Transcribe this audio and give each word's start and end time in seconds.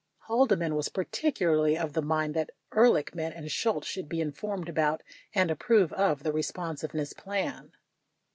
Haldeman 0.25 0.73
was 0.73 0.89
particularly 0.89 1.77
of 1.77 1.93
the 1.93 2.01
mind 2.01 2.33
that 2.33 2.49
Ehrlichman 2.73 3.33
and 3.35 3.51
Shultz 3.51 3.85
should 3.87 4.09
be 4.09 4.19
informed 4.19 4.67
about, 4.67 5.03
and 5.35 5.51
approve 5.51 5.93
of, 5.93 6.23
the 6.23 6.33
responsiveness 6.33 7.13
plan. 7.13 7.73